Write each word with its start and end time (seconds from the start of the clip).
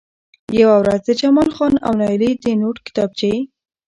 يوه 0.59 0.75
ورځ 0.81 1.01
د 1.05 1.09
جمال 1.21 1.49
خان 1.55 1.73
او 1.85 1.91
نايلې 1.99 2.31
د 2.43 2.45
نوټ 2.61 2.77
کتابچې 2.87 3.33